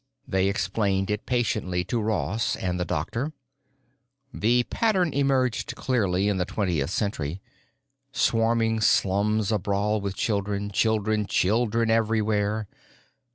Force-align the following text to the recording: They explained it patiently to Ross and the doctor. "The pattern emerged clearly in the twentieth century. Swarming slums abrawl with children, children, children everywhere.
They 0.27 0.47
explained 0.47 1.11
it 1.11 1.27
patiently 1.27 1.83
to 1.83 2.01
Ross 2.01 2.55
and 2.55 2.79
the 2.79 2.85
doctor. 2.85 3.33
"The 4.33 4.63
pattern 4.63 5.13
emerged 5.13 5.75
clearly 5.75 6.27
in 6.27 6.37
the 6.37 6.45
twentieth 6.45 6.89
century. 6.89 7.39
Swarming 8.11 8.79
slums 8.81 9.51
abrawl 9.51 10.01
with 10.01 10.15
children, 10.15 10.71
children, 10.71 11.27
children 11.27 11.91
everywhere. 11.91 12.67